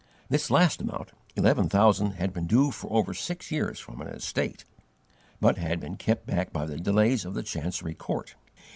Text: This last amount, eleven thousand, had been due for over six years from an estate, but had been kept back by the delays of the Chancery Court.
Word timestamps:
This 0.29 0.49
last 0.49 0.81
amount, 0.81 1.11
eleven 1.35 1.69
thousand, 1.69 2.13
had 2.13 2.33
been 2.33 2.47
due 2.47 2.71
for 2.71 2.91
over 2.91 3.13
six 3.13 3.51
years 3.51 3.79
from 3.79 4.01
an 4.01 4.07
estate, 4.07 4.65
but 5.39 5.59
had 5.59 5.79
been 5.79 5.95
kept 5.95 6.25
back 6.25 6.51
by 6.51 6.65
the 6.65 6.79
delays 6.79 7.23
of 7.23 7.35
the 7.35 7.43
Chancery 7.43 7.93
Court. 7.93 8.33